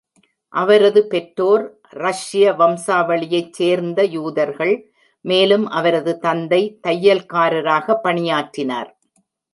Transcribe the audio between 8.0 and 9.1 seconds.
பணியாற்றினார்.